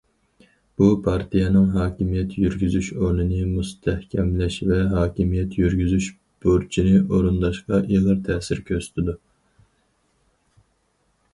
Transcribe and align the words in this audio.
بۇ، 0.81 0.85
پارتىيەنىڭ 1.07 1.65
ھاكىمىيەت 1.73 2.31
يۈرگۈزۈش 2.43 2.87
ئورنىنى 2.93 3.41
مۇستەھكەملەش 3.49 4.57
ۋە 4.69 4.79
ھاكىمىيەت 4.93 5.53
يۈرگۈزۈش 5.59 6.07
بۇرچىنى 6.47 6.95
ئورۇنداشقا 7.03 7.83
ئېغىر 7.83 8.23
تەسىر 8.31 8.63
كۆرسىتىدۇ. 8.71 9.17